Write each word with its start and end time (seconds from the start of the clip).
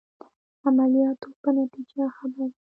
عملیاتو 0.67 1.29
په 1.41 1.49
نتیجه 1.59 2.03
خبر 2.17 2.39
یاست. 2.49 2.59